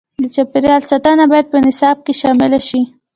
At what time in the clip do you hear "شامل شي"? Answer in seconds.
2.21-2.81